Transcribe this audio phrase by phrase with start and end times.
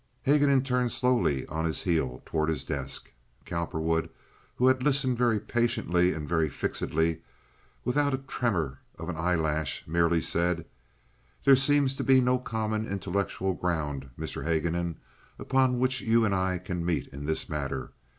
[0.25, 3.11] Haguenin turned slowly on his heel toward his desk.
[3.45, 4.09] Cowperwood,
[4.55, 7.21] who had listened very patiently and very fixedly,
[7.85, 10.65] without a tremor of an eyelash, merely said:
[11.43, 14.43] "There seems to be no common intellectual ground, Mr.
[14.43, 14.95] Haguenin,
[15.37, 17.91] upon which you and I can meet in this matter.